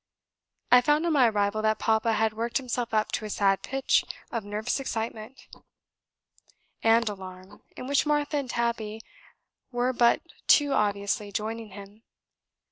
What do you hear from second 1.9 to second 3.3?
had worked himself up to a